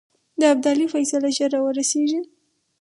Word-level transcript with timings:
د 0.39 0.41
ابدالي 0.53 0.85
فیصله 0.93 1.29
ژر 1.37 1.49
را 1.53 1.59
ورسېږي. 1.63 2.21